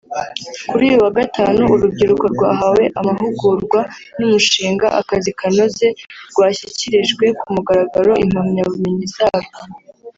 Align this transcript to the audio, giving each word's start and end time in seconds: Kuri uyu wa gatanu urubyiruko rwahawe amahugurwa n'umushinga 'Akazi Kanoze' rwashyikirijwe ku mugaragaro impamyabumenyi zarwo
Kuri 0.69 0.81
uyu 0.89 1.03
wa 1.03 1.11
gatanu 1.19 1.61
urubyiruko 1.73 2.25
rwahawe 2.35 2.83
amahugurwa 2.99 3.79
n'umushinga 4.17 4.85
'Akazi 4.91 5.31
Kanoze' 5.39 5.95
rwashyikirijwe 6.31 7.25
ku 7.41 7.47
mugaragaro 7.55 8.11
impamyabumenyi 8.23 9.05
zarwo 9.15 9.57